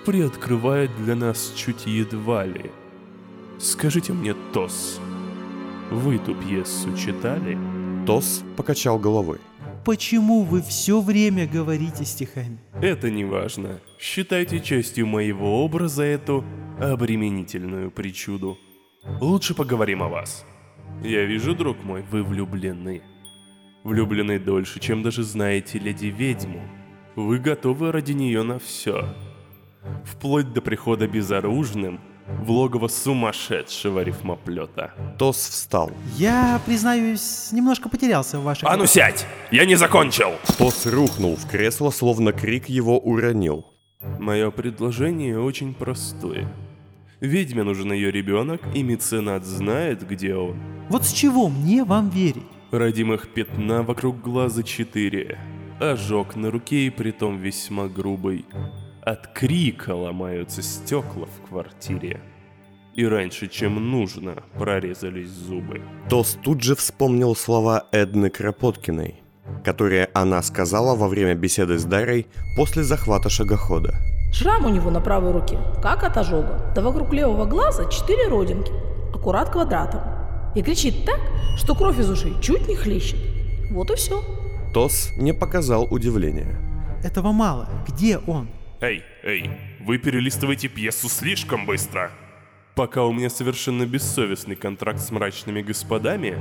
приоткрывает 0.05 0.89
для 0.97 1.15
нас 1.15 1.53
чуть 1.55 1.85
едва 1.85 2.45
ли. 2.45 2.71
Скажите 3.59 4.13
мне, 4.13 4.35
Тос, 4.53 4.99
вы 5.91 6.17
ту 6.17 6.33
пьесу 6.35 6.95
читали? 6.97 7.57
Тос 8.05 8.43
покачал 8.55 8.99
головой. 8.99 9.39
Почему 9.85 10.41
вы 10.41 10.63
все 10.63 10.99
время 10.99 11.45
говорите 11.45 12.05
стихами? 12.05 12.57
Это 12.81 13.11
не 13.11 13.23
важно. 13.23 13.79
Считайте 13.99 14.59
частью 14.59 15.05
моего 15.05 15.63
образа 15.63 16.01
эту 16.01 16.43
обременительную 16.79 17.91
причуду. 17.91 18.57
Лучше 19.21 19.53
поговорим 19.53 20.01
о 20.01 20.09
вас. 20.09 20.43
Я 21.03 21.25
вижу, 21.25 21.53
друг 21.53 21.83
мой, 21.83 22.01
вы 22.01 22.23
влюблены. 22.23 23.03
Влюблены 23.83 24.39
дольше, 24.39 24.79
чем 24.79 25.03
даже 25.03 25.21
знаете 25.23 25.77
леди-ведьму. 25.77 26.61
Вы 27.15 27.37
готовы 27.37 27.91
ради 27.91 28.13
нее 28.13 28.41
на 28.41 28.57
все. 28.57 29.13
Вплоть 30.03 30.51
до 30.51 30.61
прихода 30.61 31.07
безоружным, 31.07 32.01
в 32.27 32.51
логово 32.51 32.87
сумасшедшего 32.87 34.03
рифмоплета. 34.03 34.93
Тос 35.17 35.37
встал. 35.37 35.91
Я, 36.17 36.59
признаюсь, 36.65 37.49
немножко 37.51 37.89
потерялся 37.89 38.39
в 38.39 38.43
ваших... 38.43 38.67
А 38.69 38.77
ну 38.77 38.85
сядь! 38.85 39.25
Я 39.51 39.65
не 39.65 39.75
закончил! 39.75 40.31
Тос 40.57 40.85
рухнул 40.85 41.35
в 41.35 41.47
кресло, 41.47 41.89
словно 41.91 42.31
крик 42.33 42.67
его 42.67 42.97
уронил. 42.99 43.65
Мое 44.19 44.51
предложение 44.51 45.39
очень 45.39 45.73
простое. 45.73 46.47
Ведьме 47.19 47.63
нужен 47.63 47.91
ее 47.93 48.11
ребенок, 48.11 48.61
и 48.73 48.83
меценат 48.83 49.45
знает, 49.45 50.07
где 50.07 50.35
он. 50.35 50.59
Вот 50.89 51.05
с 51.05 51.13
чего 51.13 51.49
мне 51.49 51.83
вам 51.83 52.09
верить? 52.09 52.43
Родимых 52.71 53.29
пятна 53.29 53.83
вокруг 53.83 54.21
глаза 54.21 54.63
четыре. 54.63 55.39
Ожог 55.79 56.35
на 56.35 56.51
руке 56.51 56.87
и 56.87 56.89
притом 56.89 57.37
весьма 57.37 57.87
грубый. 57.87 58.45
От 59.05 59.27
крика 59.27 59.93
ломаются 59.93 60.63
стекла 60.63 61.27
в 61.27 61.47
квартире. 61.47 62.21
И 62.95 63.05
раньше, 63.05 63.47
чем 63.47 63.91
нужно, 63.91 64.41
прорезались 64.57 65.29
зубы. 65.29 65.83
Тос 66.09 66.39
тут 66.43 66.63
же 66.63 66.75
вспомнил 66.75 67.35
слова 67.35 67.83
Эдны 67.91 68.31
Кропоткиной, 68.31 69.21
которые 69.63 70.09
она 70.15 70.41
сказала 70.41 70.95
во 70.95 71.07
время 71.07 71.35
беседы 71.35 71.77
с 71.77 71.83
Дарой 71.83 72.25
после 72.57 72.81
захвата 72.81 73.29
шагохода. 73.29 73.93
Шрам 74.33 74.65
у 74.65 74.69
него 74.69 74.89
на 74.89 75.01
правой 75.01 75.33
руке, 75.33 75.59
как 75.83 76.03
от 76.03 76.17
ожога. 76.17 76.71
Да 76.73 76.81
вокруг 76.81 77.13
левого 77.13 77.45
глаза 77.45 77.87
четыре 77.91 78.27
родинки, 78.27 78.71
аккурат 79.13 79.51
квадратом. 79.51 80.01
И 80.55 80.63
кричит 80.63 81.05
так, 81.05 81.19
что 81.57 81.75
кровь 81.75 81.99
из 81.99 82.09
ушей 82.09 82.33
чуть 82.41 82.67
не 82.67 82.75
хлещет. 82.75 83.19
Вот 83.69 83.91
и 83.91 83.95
все. 83.97 84.23
Тос 84.73 85.11
не 85.15 85.31
показал 85.31 85.85
удивления. 85.91 86.59
Этого 87.03 87.31
мало. 87.31 87.69
Где 87.87 88.17
он? 88.17 88.47
Эй, 88.81 89.03
эй, 89.23 89.49
вы 89.79 89.97
перелистываете 89.97 90.67
пьесу 90.67 91.07
слишком 91.07 91.65
быстро. 91.65 92.11
Пока 92.75 93.05
у 93.05 93.13
меня 93.13 93.29
совершенно 93.29 93.85
бессовестный 93.85 94.57
контракт 94.57 94.99
с 94.99 95.11
мрачными 95.11 95.61
господами, 95.61 96.37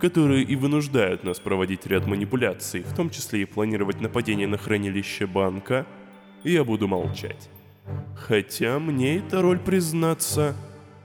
которые 0.00 0.44
и 0.44 0.56
вынуждают 0.56 1.24
нас 1.24 1.38
проводить 1.40 1.86
ряд 1.86 2.06
манипуляций, 2.06 2.82
в 2.82 2.94
том 2.94 3.10
числе 3.10 3.42
и 3.42 3.44
планировать 3.44 4.00
нападение 4.00 4.46
на 4.46 4.56
хранилище 4.56 5.26
банка, 5.26 5.86
я 6.42 6.64
буду 6.64 6.88
молчать. 6.88 7.50
Хотя 8.16 8.78
мне 8.78 9.18
эта 9.18 9.42
роль, 9.42 9.58
признаться, 9.58 10.56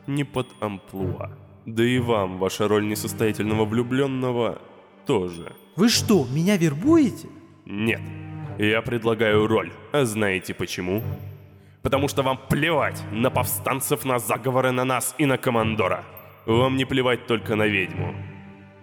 не 0.07 0.23
под 0.23 0.47
амплуа. 0.61 1.37
Да 1.65 1.83
и 1.83 1.99
вам 1.99 2.37
ваша 2.37 2.69
роль 2.69 2.87
несостоятельного 2.87 3.65
влюбленного 3.65 4.61
тоже. 5.05 5.53
Вы 5.75 5.89
что, 5.89 6.25
меня 6.31 6.55
вербуете? 6.55 7.27
Нет, 7.65 8.01
я 8.67 8.81
предлагаю 8.81 9.47
роль. 9.47 9.71
А 9.91 10.05
знаете 10.05 10.53
почему? 10.53 11.01
Потому 11.81 12.07
что 12.07 12.23
вам 12.23 12.39
плевать 12.49 13.01
на 13.11 13.29
повстанцев, 13.29 14.05
на 14.05 14.19
заговоры 14.19 14.71
на 14.71 14.83
нас 14.83 15.15
и 15.17 15.25
на 15.25 15.37
командора. 15.37 16.03
Вам 16.45 16.75
не 16.77 16.85
плевать 16.85 17.25
только 17.25 17.55
на 17.55 17.67
ведьму. 17.67 18.13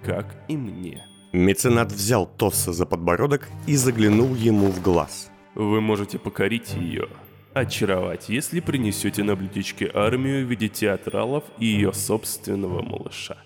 Как 0.02 0.36
и 0.48 0.56
мне. 0.56 1.04
Меценат 1.32 1.92
взял 1.92 2.26
Тосса 2.26 2.72
за 2.72 2.86
подбородок 2.86 3.48
и 3.66 3.76
заглянул 3.76 4.34
ему 4.34 4.68
в 4.68 4.80
глаз. 4.80 5.30
Вы 5.54 5.80
можете 5.80 6.18
покорить 6.18 6.74
ее, 6.74 7.08
очаровать, 7.52 8.28
если 8.28 8.60
принесете 8.60 9.24
на 9.24 9.36
блюдечке 9.36 9.90
армию 9.92 10.46
в 10.46 10.50
виде 10.50 10.68
театралов 10.68 11.44
и 11.58 11.66
ее 11.66 11.92
собственного 11.92 12.82
малыша. 12.82 13.36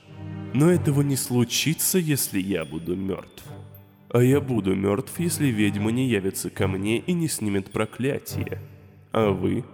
Но 0.53 0.71
этого 0.71 1.03
не 1.03 1.17
случится, 1.17 1.99
если 1.99 2.41
я 2.41 2.65
буду 2.65 2.97
мертв. 2.97 3.45
А 4.13 4.23
я 4.23 4.41
буду 4.41 4.75
мертв, 4.75 5.19
если 5.19 5.47
ведьма 5.47 5.93
не 5.93 6.09
явится 6.09 6.51
ко 6.51 6.67
мне 6.67 6.99
и 6.99 7.13
не 7.13 7.29
снимет 7.29 7.71
проклятие. 7.71 8.59
А 9.13 9.31
вы 9.31 9.65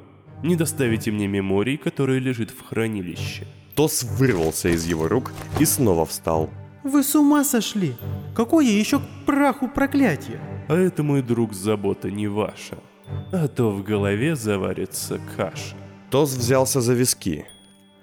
не 0.43 0.57
доставите 0.57 1.11
мне 1.11 1.27
меморий, 1.27 1.79
который 1.79 2.19
лежит 2.19 2.51
в 2.51 2.63
хранилище. 2.63 3.47
Тос 3.75 4.05
вырвался 4.05 4.69
из 4.69 4.87
его 4.87 5.09
рук 5.09 5.33
и 5.59 5.65
снова 5.65 6.05
встал. 6.05 6.51
Вы 6.85 7.03
с 7.03 7.15
ума 7.15 7.45
сошли? 7.45 7.95
Какое 8.35 8.67
еще 8.67 9.01
к 9.01 9.03
праху 9.25 9.69
проклятие? 9.69 10.39
А 10.69 10.77
это, 10.77 11.03
мой 11.03 11.23
друг, 11.23 11.55
забота 11.55 12.11
не 12.11 12.29
ваша. 12.29 12.79
А 13.33 13.49
то 13.49 13.71
в 13.71 13.83
голове 13.83 14.37
заварится 14.37 15.19
каша. 15.37 15.77
Тос 16.11 16.35
взялся 16.35 16.81
за 16.81 16.93
виски. 16.95 17.47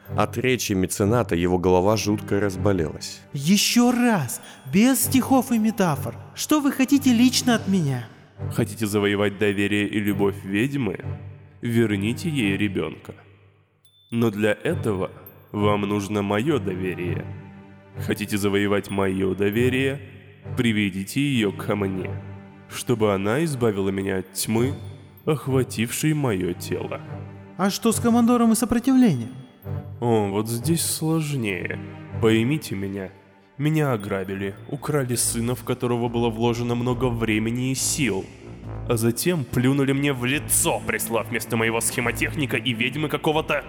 От 0.09 0.37
речи 0.37 0.73
мецената 0.73 1.35
его 1.35 1.57
голова 1.57 1.97
жутко 1.97 2.39
разболелась. 2.39 3.21
Еще 3.33 3.91
раз, 3.91 4.41
без 4.71 5.01
стихов 5.05 5.51
и 5.51 5.57
метафор. 5.57 6.15
Что 6.35 6.59
вы 6.59 6.71
хотите 6.71 7.13
лично 7.13 7.55
от 7.55 7.67
меня? 7.67 8.07
Хотите 8.51 8.85
завоевать 8.85 9.37
доверие 9.37 9.87
и 9.87 9.99
любовь 9.99 10.35
ведьмы? 10.43 10.99
Верните 11.61 12.29
ей 12.29 12.57
ребенка. 12.57 13.15
Но 14.11 14.29
для 14.29 14.51
этого 14.51 15.11
вам 15.51 15.81
нужно 15.81 16.21
мое 16.21 16.59
доверие. 16.59 17.25
Хотите 17.97 18.37
завоевать 18.37 18.89
мое 18.89 19.33
доверие? 19.33 20.01
Приведите 20.57 21.21
ее 21.21 21.51
ко 21.51 21.75
мне, 21.75 22.11
чтобы 22.69 23.13
она 23.13 23.43
избавила 23.45 23.89
меня 23.89 24.17
от 24.17 24.33
тьмы, 24.33 24.75
охватившей 25.25 26.13
мое 26.13 26.53
тело. 26.53 27.01
А 27.57 27.69
что 27.69 27.91
с 27.91 27.99
командором 27.99 28.51
и 28.51 28.55
сопротивлением? 28.55 29.42
О, 30.03 30.27
вот 30.27 30.49
здесь 30.49 30.85
сложнее. 30.85 31.79
Поймите 32.21 32.75
меня. 32.75 33.09
Меня 33.57 33.93
ограбили, 33.93 34.53
украли 34.69 35.15
сына, 35.15 35.55
в 35.55 35.63
которого 35.63 36.09
было 36.09 36.29
вложено 36.29 36.75
много 36.75 37.05
времени 37.05 37.71
и 37.71 37.75
сил. 37.75 38.25
А 38.89 38.97
затем 38.97 39.45
плюнули 39.45 39.93
мне 39.93 40.11
в 40.11 40.25
лицо, 40.25 40.81
прислав 40.85 41.29
вместо 41.29 41.55
моего 41.55 41.79
схемотехника 41.79 42.57
и 42.57 42.73
ведьмы 42.73 43.07
какого-то... 43.07 43.63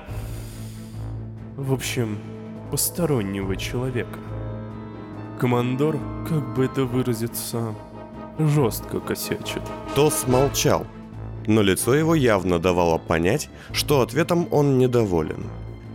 В 1.56 1.72
общем, 1.72 2.18
постороннего 2.72 3.54
человека. 3.54 4.18
Командор, 5.38 6.00
как 6.28 6.56
бы 6.56 6.64
это 6.64 6.84
выразиться, 6.84 7.76
жестко 8.40 8.98
косячит. 8.98 9.62
Тос 9.94 10.26
молчал, 10.26 10.84
но 11.46 11.62
лицо 11.62 11.94
его 11.94 12.16
явно 12.16 12.58
давало 12.58 12.98
понять, 12.98 13.50
что 13.70 14.00
ответом 14.00 14.48
он 14.50 14.78
недоволен. 14.78 15.44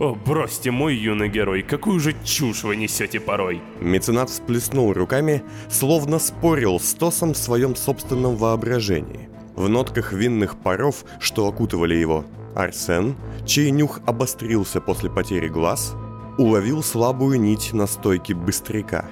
О, 0.00 0.14
бросьте, 0.14 0.70
мой 0.70 0.96
юный 0.96 1.28
герой, 1.28 1.60
какую 1.62 2.00
же 2.00 2.14
чушь 2.24 2.64
вы 2.64 2.74
несете 2.76 3.20
порой. 3.20 3.60
Меценат 3.82 4.30
всплеснул 4.30 4.94
руками, 4.94 5.42
словно 5.68 6.18
спорил 6.18 6.80
с 6.80 6.94
Тосом 6.94 7.34
в 7.34 7.36
своем 7.36 7.76
собственном 7.76 8.36
воображении. 8.36 9.28
В 9.56 9.68
нотках 9.68 10.14
винных 10.14 10.56
паров, 10.56 11.04
что 11.18 11.46
окутывали 11.46 11.94
его, 11.96 12.24
Арсен, 12.54 13.14
чей 13.44 13.70
нюх 13.70 14.00
обострился 14.06 14.80
после 14.80 15.10
потери 15.10 15.48
глаз, 15.48 15.94
уловил 16.38 16.82
слабую 16.82 17.38
нить 17.38 17.74
на 17.74 17.86
стойке 17.86 18.32
быстряка. 18.32 19.04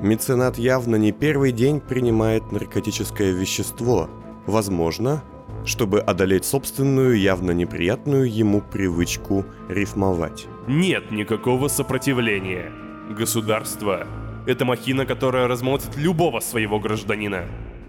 Меценат 0.00 0.58
явно 0.58 0.94
не 0.94 1.10
первый 1.10 1.50
день 1.50 1.80
принимает 1.80 2.52
наркотическое 2.52 3.32
вещество, 3.32 4.08
возможно, 4.46 5.24
чтобы 5.64 6.00
одолеть 6.00 6.44
собственную 6.44 7.18
явно 7.18 7.52
неприятную 7.52 8.30
ему 8.32 8.60
привычку 8.60 9.44
рифмовать. 9.68 10.46
Нет 10.66 11.10
никакого 11.10 11.68
сопротивления. 11.68 12.72
Государство— 13.10 14.06
это 14.46 14.64
махина, 14.64 15.06
которая 15.06 15.48
размолотит 15.48 15.96
любого 15.96 16.40
своего 16.40 16.78
гражданина, 16.78 17.44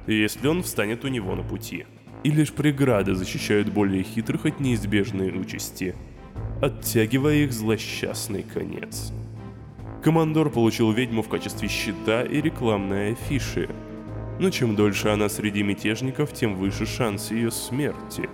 если 0.07 0.47
он 0.47 0.63
встанет 0.63 1.05
у 1.05 1.07
него 1.07 1.35
на 1.35 1.43
пути. 1.43 1.85
И 2.23 2.31
лишь 2.31 2.51
преграды 2.51 3.15
защищают 3.15 3.69
более 3.69 4.03
хитрых 4.03 4.45
от 4.45 4.59
неизбежной 4.59 5.29
участи, 5.39 5.95
оттягивая 6.61 7.35
их 7.35 7.51
злосчастный 7.51 8.43
конец. 8.43 9.11
Командор 10.03 10.49
получил 10.49 10.91
ведьму 10.91 11.21
в 11.21 11.29
качестве 11.29 11.67
щита 11.67 12.23
и 12.23 12.41
рекламной 12.41 13.13
афиши— 13.13 13.69
но 14.41 14.49
чем 14.49 14.75
дольше 14.75 15.09
она 15.09 15.29
среди 15.29 15.61
мятежников, 15.61 16.33
тем 16.33 16.55
выше 16.55 16.87
шанс 16.87 17.29
ее 17.29 17.51
смерти. 17.51 18.27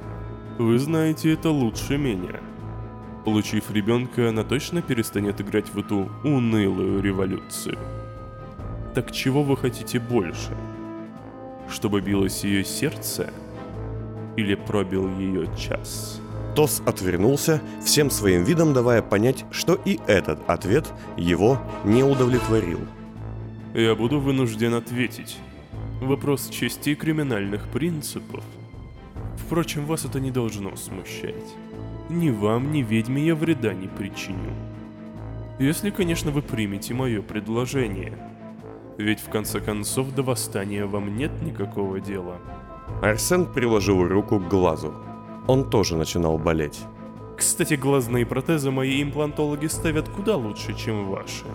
Вы 0.57 0.79
знаете 0.79 1.33
это 1.33 1.49
лучше 1.49 1.97
меня. 1.97 2.39
Получив 3.25 3.69
ребенка, 3.71 4.29
она 4.29 4.45
точно 4.45 4.81
перестанет 4.81 5.41
играть 5.41 5.67
в 5.67 5.77
эту 5.77 6.09
унылую 6.23 7.01
революцию. 7.01 7.77
Так 8.95 9.11
чего 9.11 9.43
вы 9.43 9.57
хотите 9.57 9.99
больше? 9.99 10.55
Чтобы 11.69 11.99
билось 11.99 12.45
ее 12.45 12.63
сердце? 12.63 13.33
Или 14.37 14.55
пробил 14.55 15.09
ее 15.19 15.49
час? 15.57 16.21
Тос 16.55 16.81
отвернулся, 16.85 17.61
всем 17.83 18.09
своим 18.09 18.45
видом 18.45 18.73
давая 18.73 19.01
понять, 19.01 19.43
что 19.51 19.77
и 19.83 19.99
этот 20.07 20.39
ответ 20.49 20.85
его 21.17 21.59
не 21.83 22.01
удовлетворил. 22.01 22.79
Я 23.73 23.93
буду 23.93 24.21
вынужден 24.21 24.73
ответить. 24.73 25.37
Вопрос 26.01 26.49
чести 26.49 26.91
и 26.91 26.95
криминальных 26.95 27.67
принципов. 27.69 28.43
Впрочем, 29.37 29.85
вас 29.85 30.05
это 30.05 30.19
не 30.19 30.29
должно 30.29 30.75
смущать. 30.75 31.55
Ни 32.09 32.29
вам, 32.29 32.71
ни 32.71 32.83
ведьме 32.83 33.25
я 33.25 33.35
вреда 33.35 33.73
не 33.73 33.87
причиню. 33.87 34.53
Если, 35.57 35.89
конечно, 35.89 36.29
вы 36.29 36.43
примете 36.43 36.93
мое 36.93 37.23
предложение. 37.23 38.13
Ведь 38.99 39.19
в 39.19 39.29
конце 39.29 39.59
концов 39.59 40.13
до 40.13 40.21
восстания 40.21 40.85
вам 40.85 41.17
нет 41.17 41.31
никакого 41.41 41.99
дела. 41.99 42.37
Арсен 43.01 43.45
приложил 43.45 44.07
руку 44.07 44.39
к 44.39 44.47
глазу. 44.47 44.93
Он 45.47 45.67
тоже 45.67 45.97
начинал 45.97 46.37
болеть. 46.37 46.79
Кстати, 47.37 47.73
глазные 47.73 48.25
протезы 48.25 48.69
мои 48.69 49.01
имплантологи 49.01 49.65
ставят 49.65 50.09
куда 50.09 50.35
лучше, 50.35 50.75
чем 50.75 51.09
ваши. 51.09 51.45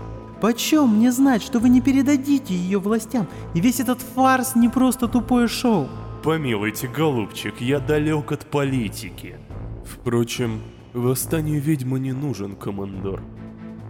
Почем 0.43 0.97
мне 0.97 1.13
знать, 1.13 1.41
что 1.41 1.61
вы 1.61 1.69
не 1.69 1.81
передадите 1.81 2.53
ее 2.53 2.81
властям, 2.81 3.29
и 3.55 3.61
весь 3.61 3.79
этот 3.79 4.01
фарс 4.01 4.57
не 4.57 4.69
просто 4.69 5.07
тупое 5.07 5.47
шоу? 5.47 5.87
Помилуйте, 6.25 6.89
голубчик, 6.89 7.61
я 7.61 7.79
далек 7.79 8.33
от 8.33 8.47
политики. 8.47 9.37
Впрочем, 9.85 10.61
восстанию 10.95 11.61
ведьмы 11.61 12.01
не 12.01 12.11
нужен 12.11 12.57
командор, 12.57 13.23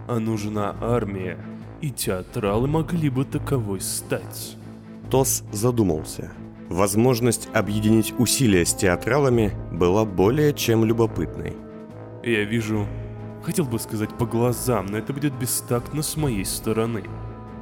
а 0.07 0.19
нужна 0.19 0.75
армия, 0.79 1.39
и 1.81 1.89
театралы 1.89 2.67
могли 2.67 3.09
бы 3.09 3.25
таковой 3.25 3.81
стать. 3.81 4.55
Тос 5.09 5.43
задумался. 5.51 6.33
Возможность 6.69 7.49
объединить 7.55 8.13
усилия 8.19 8.63
с 8.63 8.75
театралами 8.75 9.53
была 9.71 10.05
более 10.05 10.53
чем 10.53 10.85
любопытной. 10.85 11.53
Я 12.23 12.43
вижу, 12.43 12.85
хотел 13.43 13.65
бы 13.65 13.77
сказать 13.79 14.09
по 14.17 14.25
глазам, 14.25 14.87
но 14.87 14.97
это 14.97 15.13
будет 15.13 15.33
бестактно 15.33 16.01
с 16.01 16.17
моей 16.17 16.45
стороны. 16.45 17.03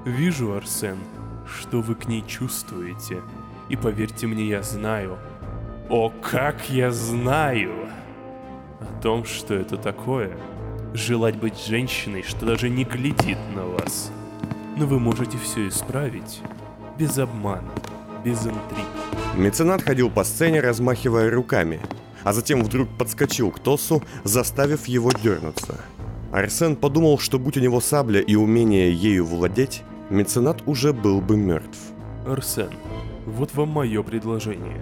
Вижу, 0.05 0.53
Арсен, 0.53 0.97
что 1.45 1.81
вы 1.81 1.95
к 1.95 2.07
ней 2.07 2.23
чувствуете. 2.25 3.21
И 3.69 3.75
поверьте 3.75 4.27
мне, 4.27 4.45
я 4.45 4.61
знаю. 4.61 5.17
О, 5.89 6.09
как 6.21 6.69
я 6.69 6.91
знаю! 6.91 7.89
О 8.79 9.01
том, 9.01 9.25
что 9.25 9.53
это 9.53 9.77
такое. 9.77 10.37
Желать 10.93 11.37
быть 11.37 11.63
женщиной, 11.63 12.23
что 12.23 12.45
даже 12.45 12.69
не 12.69 12.83
глядит 12.83 13.37
на 13.55 13.65
вас. 13.65 14.11
Но 14.77 14.85
вы 14.85 14.99
можете 14.99 15.37
все 15.37 15.67
исправить. 15.67 16.41
Без 16.97 17.17
обмана, 17.17 17.71
без 18.23 18.39
интриг. 18.39 18.85
Меценат 19.35 19.81
ходил 19.81 20.09
по 20.09 20.23
сцене, 20.23 20.59
размахивая 20.59 21.31
руками, 21.31 21.79
а 22.23 22.33
затем 22.33 22.63
вдруг 22.63 22.89
подскочил 22.97 23.51
к 23.51 23.59
Тосу, 23.59 24.03
заставив 24.23 24.87
его 24.87 25.11
дернуться. 25.11 25.79
Арсен 26.31 26.75
подумал, 26.75 27.19
что 27.19 27.39
будь 27.39 27.57
у 27.57 27.59
него 27.59 27.81
сабля 27.81 28.21
и 28.21 28.35
умение 28.35 28.93
ею 28.93 29.25
владеть, 29.25 29.83
меценат 30.09 30.63
уже 30.65 30.93
был 30.93 31.21
бы 31.21 31.35
мертв. 31.35 31.79
Арсен, 32.25 32.71
вот 33.25 33.53
вам 33.53 33.69
мое 33.69 34.01
предложение. 34.03 34.81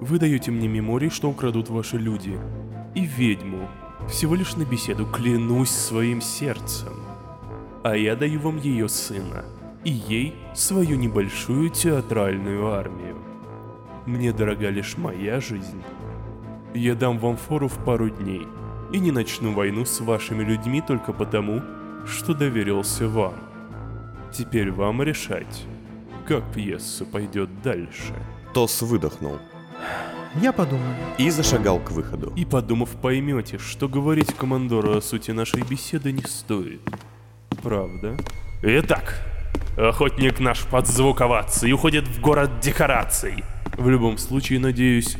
Вы 0.00 0.18
даете 0.18 0.50
мне 0.50 0.68
меморий, 0.68 1.10
что 1.10 1.28
украдут 1.28 1.68
ваши 1.68 1.96
люди, 1.96 2.38
и 2.94 3.04
ведьму, 3.04 3.68
всего 4.08 4.34
лишь 4.34 4.56
на 4.56 4.64
беседу, 4.64 5.06
клянусь 5.06 5.70
своим 5.70 6.20
сердцем. 6.20 6.94
А 7.82 7.96
я 7.96 8.16
даю 8.16 8.40
вам 8.40 8.58
ее 8.58 8.88
сына, 8.88 9.44
и 9.84 9.90
ей 9.90 10.34
свою 10.54 10.96
небольшую 10.96 11.70
театральную 11.70 12.66
армию. 12.66 13.16
Мне 14.06 14.32
дорога 14.32 14.68
лишь 14.70 14.96
моя 14.96 15.40
жизнь. 15.40 15.82
Я 16.74 16.94
дам 16.94 17.18
вам 17.18 17.36
фору 17.36 17.68
в 17.68 17.84
пару 17.84 18.10
дней, 18.10 18.46
и 18.92 19.00
не 19.00 19.10
начну 19.10 19.52
войну 19.54 19.84
с 19.84 20.00
вашими 20.00 20.44
людьми 20.44 20.80
только 20.86 21.12
потому, 21.12 21.62
что 22.06 22.32
доверился 22.34 23.08
вам. 23.08 23.34
Теперь 24.32 24.70
вам 24.70 25.02
решать, 25.02 25.64
как 26.26 26.44
пьеса 26.52 27.04
пойдет 27.04 27.62
дальше. 27.62 28.14
Тос 28.54 28.82
выдохнул 28.82 29.38
Я 30.40 30.52
подумаю. 30.52 30.94
и 31.18 31.30
зашагал 31.30 31.80
к 31.80 31.90
выходу. 31.90 32.32
И 32.36 32.44
подумав, 32.44 32.90
поймете, 32.90 33.58
что 33.58 33.88
говорить 33.88 34.32
командору 34.34 34.96
о 34.96 35.02
сути 35.02 35.32
нашей 35.32 35.62
беседы 35.62 36.12
не 36.12 36.22
стоит. 36.22 36.80
Правда? 37.62 38.16
Итак, 38.62 39.20
охотник 39.76 40.38
наш 40.38 40.64
под 40.66 40.86
звук 40.86 41.20
оваций 41.20 41.72
уходит 41.72 42.06
в 42.06 42.20
город 42.20 42.60
декораций. 42.60 43.42
В 43.76 43.88
любом 43.88 44.18
случае, 44.18 44.60
надеюсь, 44.60 45.16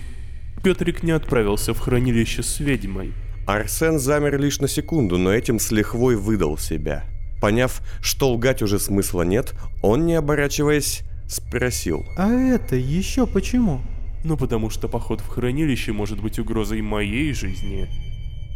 Петрик 0.63 1.03
не 1.03 1.13
отправился 1.13 1.73
в 1.73 1.79
хранилище 1.79 2.43
с 2.43 2.61
ведьмой. 2.61 3.15
Арсен 3.47 3.99
замер 3.99 4.39
лишь 4.39 4.61
на 4.61 4.69
секунду, 4.69 5.17
но 5.17 5.33
этим 5.33 5.59
с 5.59 5.71
лихвой 5.71 6.17
выдал 6.17 6.59
себя. 6.59 7.05
Поняв, 7.41 7.81
что 8.03 8.31
лгать 8.33 8.61
уже 8.61 8.79
смысла 8.79 9.23
нет, 9.23 9.55
он, 9.83 10.05
не 10.05 10.15
оборачиваясь, 10.15 11.03
спросил. 11.27 12.05
А 12.19 12.31
это 12.31 12.77
еще 12.77 13.27
почему? 13.27 13.81
Ну 14.23 14.37
потому 14.37 14.69
что 14.69 14.89
поход 14.89 15.23
в 15.23 15.29
хранилище 15.29 15.93
может 15.93 16.21
быть 16.21 16.39
угрозой 16.39 16.83
моей 16.83 17.33
жизни. 17.33 17.89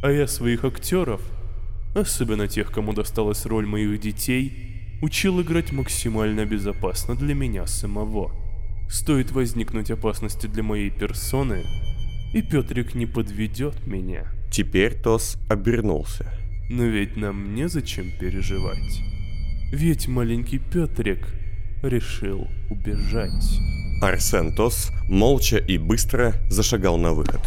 А 0.03 0.11
я 0.11 0.27
своих 0.27 0.65
актеров, 0.65 1.23
особенно 1.95 2.47
тех, 2.47 2.71
кому 2.71 2.93
досталась 2.93 3.47
роль 3.47 3.65
моих 3.65 3.99
детей, 3.99 4.99
учил 5.01 5.41
играть 5.41 5.73
максимально 5.73 6.45
безопасно 6.45 7.15
для 7.15 7.35
меня 7.35 7.67
самого. 7.67 8.33
Стоит 8.91 9.33
возникнуть 9.33 9.91
опасности 9.91 10.47
для 10.47 10.63
моей 10.63 10.91
персоны, 10.91 11.65
и 12.35 12.43
Петрик 12.43 12.95
не 12.95 13.07
подведет 13.07 13.87
меня. 13.87 14.27
Теперь 14.51 14.95
Тос 14.95 15.39
обернулся. 15.49 16.27
Но 16.69 16.83
ведь 16.83 17.17
нам 17.17 17.55
незачем 17.55 18.11
переживать. 18.19 19.01
Ведь 19.73 20.09
маленький 20.09 20.59
Петрик 20.59 21.27
решил 21.83 22.49
убежать. 22.71 23.61
Арсен 24.03 24.55
Тос 24.55 24.91
молча 25.09 25.59
и 25.59 25.79
быстро 25.79 26.35
зашагал 26.51 26.99
на 26.99 27.13
выход. 27.13 27.41